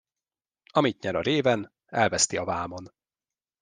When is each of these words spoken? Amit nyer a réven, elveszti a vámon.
Amit 0.71 0.99
nyer 1.01 1.15
a 1.15 1.21
réven, 1.21 1.73
elveszti 1.85 2.37
a 2.37 2.43
vámon. 2.45 2.93